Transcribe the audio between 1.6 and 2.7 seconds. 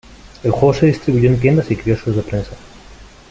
y quioscos de prensa.